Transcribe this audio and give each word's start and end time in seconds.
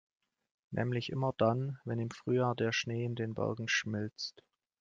Nämlich 0.71 1.11
immer 1.11 1.31
dann, 1.37 1.77
wenn 1.85 1.99
im 1.99 2.09
Frühjahr 2.09 2.55
der 2.55 2.71
Schnee 2.71 3.05
in 3.05 3.13
den 3.13 3.35
Bergen 3.35 3.67
schmilzt. 3.67 4.43